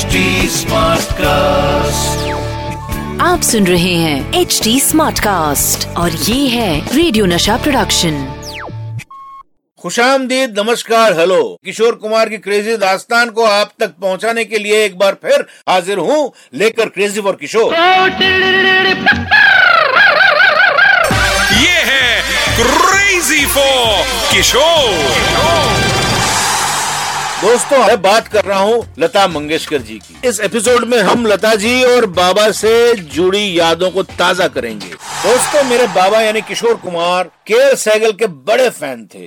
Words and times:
HD 0.00 0.20
cast 1.14 2.28
आप 3.22 3.40
सुन 3.42 3.66
रहे 3.66 3.94
हैं 3.94 4.40
एच 4.40 4.60
डी 4.64 4.78
स्मार्ट 4.80 5.18
कास्ट 5.20 5.86
और 5.96 6.10
ये 6.10 6.46
है 6.48 6.96
रेडियो 6.96 7.24
नशा 7.26 7.56
प्रोडक्शन 7.56 8.14
खुशामदीद 9.80 10.58
नमस्कार 10.58 11.18
हेलो। 11.18 11.42
किशोर 11.64 11.94
कुमार 11.94 12.28
की 12.28 12.38
क्रेजी 12.38 12.76
दास्तान 12.76 13.30
को 13.30 13.44
आप 13.44 13.72
तक 13.80 13.90
पहुँचाने 14.00 14.44
के 14.44 14.58
लिए 14.58 14.84
एक 14.84 14.98
बार 14.98 15.14
फिर 15.24 15.46
हाजिर 15.68 15.98
हूँ 15.98 16.32
लेकर 16.54 16.88
क्रेजी 16.88 17.20
फॉर 17.20 17.36
किशोर। 17.40 17.74
ये 21.54 21.78
है 21.90 22.06
क्रेजी 22.60 23.44
फॉर 23.46 24.04
किशोर। 24.32 26.09
दोस्तों 27.42 27.78
मैं 27.78 28.00
बात 28.02 28.26
कर 28.28 28.44
रहा 28.44 28.58
हूँ 28.60 28.94
लता 28.98 29.26
मंगेशकर 29.28 29.82
जी 29.82 29.94
की। 29.98 30.28
इस 30.28 30.40
एपिसोड 30.40 30.84
में 30.84 30.98
हम 30.98 31.24
लता 31.26 31.54
जी 31.54 31.82
और 31.84 32.06
बाबा 32.08 32.50
से 32.50 32.72
जुड़ी 33.14 33.58
यादों 33.58 33.90
को 33.90 34.02
ताज़ा 34.02 34.48
करेंगे। 34.48 34.88
दोस्तों 34.88 35.62
मेरे 35.64 35.86
बाबा 35.94 36.20
यानी 36.20 36.40
किशोर 36.40 36.74
कुमार 36.74 37.30
के 37.46 37.76
सैगल 37.76 38.12
के 38.12 38.26
बड़े 38.26 38.68
फ़ैन 38.70 39.06
थे। 39.14 39.24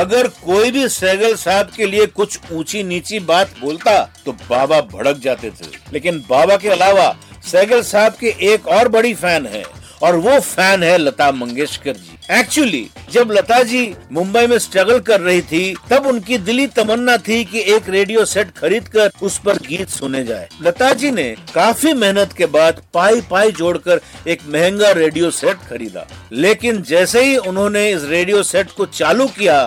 अगर 0.00 0.28
कोई 0.44 0.70
भी 0.70 0.88
सैगल 0.88 1.34
साहब 1.36 1.70
के 1.76 1.86
लिए 1.86 2.06
कुछ 2.16 2.38
ऊँची 2.52 2.82
नीची 2.84 3.18
बात 3.28 3.54
बोलता 3.60 4.00
तो 4.24 4.32
बाबा 4.32 4.80
भड़क 4.92 5.20
जाते 5.24 5.50
थे। 5.50 5.66
लेकिन 5.92 6.24
बाबा 6.30 6.56
के 6.56 6.68
अलावा 6.68 7.14
सैगल 7.46 7.82
साहब 7.84 8.12
के 8.20 8.34
एक 8.52 8.68
और 8.68 8.88
बड़ी 8.88 9.14
फ़ैन 9.16 9.46
है 9.46 9.64
और 10.06 10.16
वो 10.16 10.38
फ़ैन 10.40 10.82
है 10.82 10.96
लता 10.98 11.30
मंगेशकर 11.32 11.92
जी। 11.92 12.12
एक्चुअली 12.30 12.86
जब 13.12 13.30
लता 13.32 13.62
जी 13.62 13.82
मुंबई 14.12 14.46
में 14.46 14.58
स्ट्रगल 14.58 14.98
कर 15.00 15.20
रही 15.20 15.40
थी, 15.42 15.74
तब 15.90 16.06
उनकी 16.06 16.38
दिली 16.38 16.66
तमन्ना 16.66 17.16
थी 17.18 17.44
कि 17.44 17.60
एक 17.74 17.88
रेडियो 17.88 18.24
सेट 18.24 18.50
खरीद 18.58 18.88
कर 18.88 19.10
उस 19.22 19.38
पर 19.38 19.58
गीत 19.66 19.88
सुने 19.88 20.22
जाए। 20.24 20.48
लता 20.62 20.92
जी 20.92 21.10
ने 21.10 21.24
काफ़ी 21.54 21.92
मेहनत 21.94 22.32
के 22.32 22.46
बाद 22.48 22.82
पाई 22.94 23.20
पाई 23.30 23.52
जोड़कर 23.52 24.00
एक 24.26 24.42
महँगा 24.48 24.90
रेडियो 24.92 25.30
सेट 25.32 25.56
खरीदा। 25.68 26.06
लेकिन 26.32 26.82
जैसे 26.82 27.24
ही 27.24 27.36
उन्होंने 27.38 27.88
इस 27.90 28.04
रेडियो 28.04 28.42
सेट 28.44 28.70
को 28.70 28.86
चालू 28.86 29.26
किया 29.28 29.58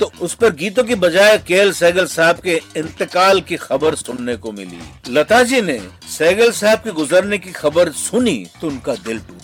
तो 0.00 0.10
उस 0.20 0.34
पर 0.34 0.50
गीतों 0.54 0.82
की 0.84 0.94
बजाय 0.94 1.36
केएल 1.38 1.72
सहगल 1.72 2.04
साहब 2.06 2.40
के 2.40 2.60
इंतकाल 2.76 3.40
की 3.40 3.56
खबर 3.56 3.94
सुनने 3.94 4.36
को 4.36 4.52
मिली। 4.52 4.78
लता 5.08 5.42
जी 5.42 5.60
ने 5.62 5.78
सहगल 6.08 6.50
साहब 6.52 6.78
के 6.78 6.92
गुजरने 6.92 7.38
की 7.38 7.52
खबर 7.52 7.90
सुनी 7.98 8.36
तो 8.60 8.66
उनका 8.66 8.94
दिल 8.96 9.18
टूट। 9.18 9.37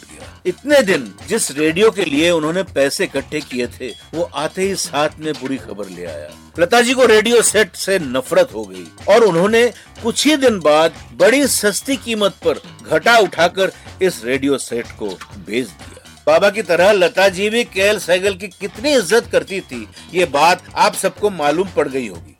इतने 0.44 0.80
दिन 0.82 1.12
जिस 1.28 1.50
रेडियो 1.50 1.90
के 1.90 2.04
लिए 2.04 2.30
उन्होंने 2.30 2.62
पैसे 2.74 3.04
इकट्ठे 3.04 3.40
किए 3.40 3.66
थे, 3.68 3.88
वो 4.14 4.22
आते 4.22 4.62
ही 4.62 4.74
साथ 4.74 5.18
में 5.20 5.32
बुरी 5.32 5.56
खबर 5.56 5.88
ले 5.88 6.04
आया। 6.04 6.28
लता 6.58 6.80
जी 6.80 6.94
को 6.94 7.06
रेडियो 7.06 7.40
सेट 7.42 7.76
से 7.76 7.98
नफरत 7.98 8.50
हो 8.54 8.64
गई 8.64 8.86
और 9.08 9.24
उन्होंने 9.24 9.66
कुछ 10.02 10.26
ही 10.26 10.36
दिन 10.36 10.60
बाद 10.60 10.94
बड़ी 11.14 11.46
सस्ती 11.46 11.96
कीमत 11.96 12.34
पर 12.44 12.60
घटा 12.90 13.16
उठाकर 13.18 13.72
इस 14.02 14.22
रेडियो 14.24 14.58
सेट 14.58 14.86
को 14.98 15.08
बेच 15.08 15.66
दिया। 15.66 15.93
बाबा 16.26 16.48
की 16.50 16.62
तरह 16.62 16.90
लता 16.92 17.28
जी 17.28 17.48
भी 17.50 17.62
केएल 17.66 17.98
सहगल 17.98 18.34
की 18.34 18.48
कितनी 18.50 18.92
इज़्ज़त 18.92 19.28
करती 19.32 19.60
थी, 19.62 19.86
ये 20.14 20.24
बात 20.26 20.62
आप 20.76 20.94
सबको 20.94 21.30
मालूम 21.32 21.68
पड़ 21.76 21.88
गई 21.88 22.06
होगी। 22.08 22.34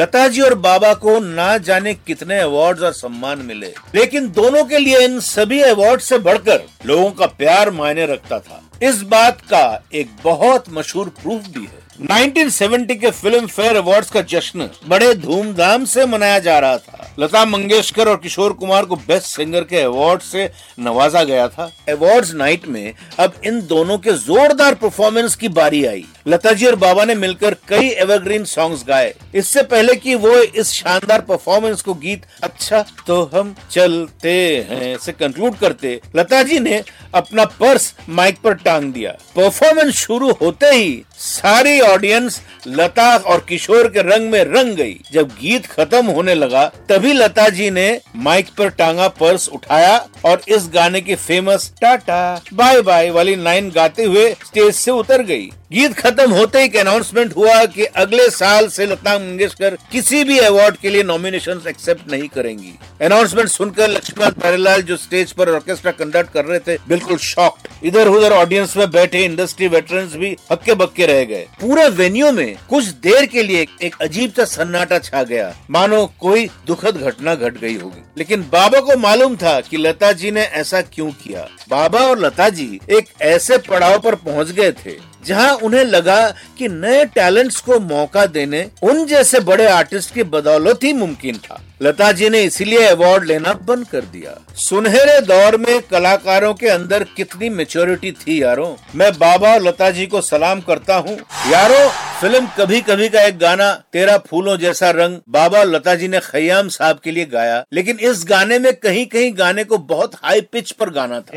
लता 0.00 0.26
जी 0.28 0.40
और 0.40 0.54
बाबा 0.60 0.92
को 0.96 1.18
ना 1.20 1.56
जाने 1.60 1.94
कितने 1.96 2.38
अवार्ड्स 2.40 2.82
और 2.82 2.92
सम्मान 2.94 3.38
मिले, 3.42 3.72
लेकिन 3.94 4.28
दोनों 4.32 4.64
के 4.64 4.78
लिए 4.78 5.04
इन 5.04 5.18
सभी 5.22 5.60
अवार्ड 5.62 6.00
से 6.00 6.18
बढ़कर 6.20 6.66
लोगों 6.86 7.10
का 7.10 7.26
प्यार 7.34 7.70
मायने 7.72 8.06
रखता 8.06 8.38
था। 8.38 8.62
इस 8.82 9.02
बात 9.04 9.40
का 9.42 9.64
एक 9.94 10.08
बहुत 10.24 10.64
मशहूर 10.70 11.08
प्रूफ 11.20 11.46
भी 11.48 11.64
है। 11.64 11.84
1970 12.02 12.94
के 13.00 13.10
फ़िल्म 13.12 13.46
फेयर 13.48 13.76
अवार्ड्स 13.76 14.10
का 14.10 14.20
जश्न 14.30 14.68
बड़े 14.86 15.14
धूमधाम 15.16 15.84
से 15.86 16.06
मनाया 16.06 16.38
जा 16.38 16.58
रहा 16.58 16.76
था। 16.78 16.95
लता 17.18 17.44
मंगेशकर 17.44 18.08
और 18.08 18.16
किशोर 18.16 18.52
कुमार 18.52 18.84
को 18.84 18.96
बेस्ट 18.98 19.26
सिंगर 19.26 19.64
के 19.64 19.80
अवार्ड 19.80 20.20
से 20.22 20.50
नवाजा 20.80 21.22
गया 21.24 21.46
था। 21.48 21.70
अवार्ड्स 21.88 22.32
नाइट 22.34 22.66
में 22.66 22.92
अब 23.18 23.40
इन 23.46 23.60
दोनों 23.66 23.98
के 23.98 24.12
जोरदार 24.14 24.74
परफॉर्मेंस 24.74 25.34
की 25.36 25.48
बारी 25.50 25.84
आई। 25.84 26.04
लता 26.28 26.52
जी 26.52 26.66
और 26.66 26.74
बाबा 26.76 27.04
ने 27.04 27.14
मिलकर 27.14 27.54
कई 27.68 27.88
एवरग्रीन 27.90 28.44
सॉन्ग्स 28.44 28.84
गाए। 28.88 29.14
इससे 29.34 29.62
पहले 29.64 29.94
कि 29.96 30.14
वो 30.16 30.34
इस 30.34 30.72
शानदार 30.72 31.20
परफॉर्मेंस 31.20 31.82
को 31.82 31.94
गीत 31.96 32.26
अच्छा 32.42 32.84
तो 33.06 33.22
हम 33.34 33.54
चलते 33.70 34.34
हैं 34.70 34.96
से 34.98 35.12
कंक्लूड 35.14 35.56
करते, 35.58 36.00
लता 36.16 36.42
जी 36.42 36.58
ने 36.60 36.82
अपना 37.14 37.44
पर्स 37.44 37.94
माइक 38.08 38.38
पर 38.40 38.54
टांग 38.56 38.92
दिया। 38.92 39.10
परफॉर्मेंस 39.36 39.94
शुरू 39.96 40.32
होते 40.32 40.66
ही 40.66 41.02
सारी 41.18 41.80
ऑडियंस 41.80 42.40
लता 42.66 43.16
और 43.16 43.44
किशोर 43.48 43.86
के 43.88 44.02
रंग 44.02 44.30
में 44.30 44.42
रंग 44.44 44.74
गई। 44.76 44.94
जब 45.12 45.28
गीत 45.40 45.66
खत्म 45.66 46.06
होने 46.06 46.34
लगा, 46.34 46.64
तभी 46.88 47.12
लता 47.12 47.48
जी 47.48 47.70
ने 47.70 47.88
माइक 48.16 48.48
पर 48.58 48.68
टांगा 48.70 49.08
पर्स 49.10 49.48
उठाया 49.48 49.96
और 50.24 50.42
इस 50.48 50.68
गाने 50.74 51.00
की 51.00 51.14
फ़ेमस 51.16 51.72
टाटा 51.80 52.40
बाय 52.54 52.80
बाय 52.82 53.10
वाली 53.10 53.36
लाइन 53.36 53.70
गाते 53.70 54.04
हुए 54.04 54.30
स्टेज 54.46 54.74
से 54.74 54.90
उतर 54.90 55.22
गई। 55.22 55.50
गीत 55.72 55.92
खत्म 55.94 56.30
होते 56.30 56.58
ही 56.58 56.78
अनाउंसमेंट 56.78 57.34
हुआ 57.36 57.64
कि 57.66 57.84
अगले 57.96 58.28
साल 58.30 58.68
से 58.68 58.86
लता 58.86 59.18
मंगेशकर 59.18 59.76
किसी 59.92 60.22
भी 60.24 60.38
अवार्ड 60.38 60.76
के 60.76 60.90
लिए 60.90 61.02
नॉमिनेशन 61.02 61.62
एक्सेप्ट 61.68 62.10
नहीं 62.12 62.28
करेंगी। 62.28 62.72
अनाउंसमेंट 63.02 63.48
सुनकर 63.48 63.88
लक्ष्मण 63.88 64.30
प्यारेलाल 64.32 64.82
जो 64.82 64.96
स्टेज 64.96 65.32
पर 65.32 65.50
ऑर्केस्ट्रा 65.50 65.92
कंडक्ट 65.92 66.32
कर 66.32 66.44
रहे 66.44 66.58
थे, 66.58 66.76
बिल्कुल 66.88 67.18
शॉक्ड 67.18 67.68
इधर 67.84 68.08
उधर 68.08 68.32
ऑडियंस 68.32 68.76
में 68.76 68.90
बैठे 68.90 69.24
इंडस्ट्री 69.24 69.68
वेटरन्स 69.68 70.14
भी 70.14 70.36
हक्के 70.52 70.74
बक्के 70.74 71.05
रह 71.06 71.24
गए। 71.24 71.46
पूरे 71.60 71.88
वेन्यू 71.90 72.30
में 72.32 72.56
कुछ 72.70 72.84
देर 73.02 73.26
के 73.26 73.42
लिए 73.42 73.66
एक 73.82 73.96
अजीब 74.00 74.32
सा 74.32 74.44
सन्नाटा 74.46 74.98
छा 75.00 75.22
गया। 75.22 75.54
मानो 75.70 76.04
कोई 76.20 76.46
दुखद 76.66 76.96
घटना 76.98 77.34
घट 77.34 77.58
गई 77.58 77.74
होगी। 77.74 78.02
लेकिन 78.18 78.42
बाबा 78.52 78.80
को 78.80 78.96
मालूम 78.98 79.36
था 79.36 79.60
कि 79.60 79.76
लता 79.76 80.12
जी 80.12 80.30
ने 80.30 80.42
ऐसा 80.42 80.80
क्यों 80.84 81.10
किया। 81.14 81.46
बाबा 81.68 82.00
और 82.00 82.18
लता 82.18 82.48
जी 82.50 82.68
एक 82.90 83.08
ऐसे 83.22 83.58
पड़ाव 83.60 83.98
पर 83.98 84.14
पहुँच 84.16 84.50
गए 84.50 84.72
थे, 84.74 84.94
जहाँ 85.26 85.52
उन्हें 85.56 85.84
लगा 85.84 86.28
कि 86.58 86.68
नए 86.68 87.04
टैलेंट्स 87.04 87.60
को 87.60 87.78
मौका 87.80 88.26
देने 88.28 88.66
उन 88.82 89.04
जैसे 89.06 89.40
बड़े 89.42 89.66
आर्टिस्ट 89.66 90.14
की 90.14 90.22
बदौलत 90.24 90.84
ही 90.84 90.92
मुमकिन 90.92 91.38
था। 91.38 91.60
लता 91.82 92.12
जी 92.12 92.28
ने 92.28 92.42
इसलिए 92.42 92.86
अवार्ड 92.86 93.24
लेना 93.24 93.52
बंद 93.52 93.86
कर 93.86 94.00
दिया। 94.00 94.54
सुनहरे 94.54 95.20
दौर 95.20 95.56
में 95.56 95.82
कलाकारों 95.82 96.54
के 96.54 96.68
अंदर 96.68 97.04
कितनी 97.04 97.48
मेच्योरिटी 97.48 98.12
थी 98.12 98.42
यारो? 98.42 98.78
मैं 98.94 99.12
बाबा 99.12 99.52
और 99.54 99.62
लता 99.62 99.90
जी 99.90 100.06
को 100.06 100.20
सलाम 100.20 100.60
करता 100.60 100.96
हूँ। 100.96 101.18
यारों 101.50 101.88
फ़िल्म 102.20 102.46
कभी 102.58 102.80
कभी 102.80 103.08
का 103.08 103.22
एक 103.22 103.38
गाना 103.38 103.70
तेरा 103.92 104.16
फूलों 104.28 104.56
जैसा 104.58 104.90
रंग 104.90 105.18
बाबा 105.28 105.62
लता 105.62 105.94
जी 105.94 106.06
ने 106.08 106.20
खयाम 106.20 106.68
साहब 106.68 107.00
के 107.04 107.10
लिए 107.10 107.24
गाया 107.32 107.64
लेकिन 107.72 107.98
इस 108.00 108.24
गाने 108.28 108.58
में 108.58 108.72
कहीं 108.74 109.04
कहीं 109.06 109.32
गाने 109.38 109.64
को 109.64 109.78
बहुत 109.90 110.14
हाई 110.24 110.40
पिच 110.52 110.70
पर 110.72 110.90
गाना 110.90 111.20
था। 111.20 111.32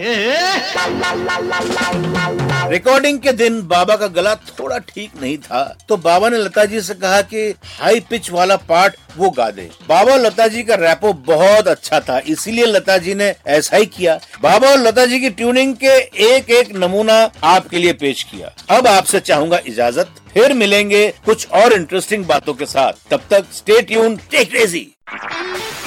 रिकॉर्डिंग 2.70 3.20
के 3.20 3.32
दिन 3.34 3.62
बाबा 3.68 3.96
का 3.96 4.08
गला 4.08 4.36
थोड़ा 4.60 4.78
ठीक 4.88 5.22
नहीं 5.22 5.38
था 5.38 5.64
तो 5.90 5.98
बाबा 5.98 6.30
ने 6.30 6.38
लता 6.38 6.66
जी 6.66 6.82
से 6.82 6.94
कहा 6.94 7.22
कि 7.24 7.50
हाई 7.80 8.00
पिच 8.10 8.32
वाला 8.32 8.56
पार्ट 8.70 8.96
वो 9.18 9.30
गा 9.30 9.50
दे। 9.52 9.70
बाबा 9.90 10.16
लता 10.16 10.48
जी 10.48 10.64
का 10.64 10.76
रैपो 10.76 11.14
बहुत 11.28 11.68
अच्छा 11.68 12.00
था 12.00 12.20
इसीलिए 12.28 12.66
लता 12.66 12.98
जी 12.98 13.14
ने 13.16 13.34
ऐसा 13.48 13.78
ही 13.78 13.86
किया। 13.88 14.20
बाबा 14.42 14.70
और 14.70 14.78
लता 14.78 15.06
जी 15.06 15.20
की 15.20 15.30
ट्यूनिंग 15.32 15.76
के 15.76 15.98
एक 16.28 16.50
एक 16.52 16.76
नमूना 16.76 17.20
आपके 17.44 17.78
लिए 17.78 17.94
पेश 17.96 18.24
किया। 18.24 18.54
अब 18.78 18.88
आपसे 18.88 19.20
चाहूँगा 19.22 19.60
इजाज़त। 19.68 20.16
फिर 20.34 20.54
मिलेंगे 20.54 21.08
कुछ 21.26 21.48
और 21.54 21.74
इंटरेस्टिंग 21.74 22.26
बातों 22.26 22.54
के 22.54 22.66
साथ। 22.66 22.94
तब 23.12 23.22
तक 23.30 23.46
स्टे 23.54 23.82
ट्यून 23.82 24.16
टेक 24.32 24.50
क्रेजी 24.50 24.88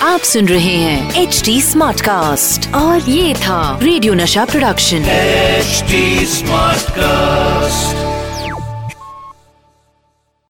आप 0.03 0.21
सुन 0.21 0.49
रहे 0.49 0.77
हैं 0.77 1.23
एच 1.23 1.43
डी 1.45 1.61
स्मार्ट 1.63 2.01
कास्ट 2.01 2.75
और 2.75 3.11
ये 3.11 3.35
था 3.35 3.79
रेडियो 3.83 4.15
नशा 4.15 4.45
प्रोडक्शन 4.45 5.05
एच 5.11 5.85
स्मार्ट 6.29 6.83
Smartcast. 6.83 8.12